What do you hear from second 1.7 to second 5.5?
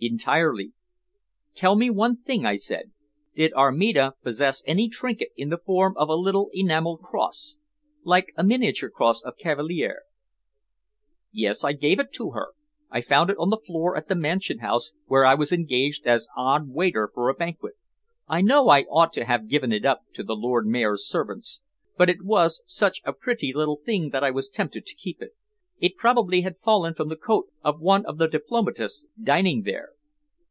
me one thing," I said. "Did Armida possess any trinket in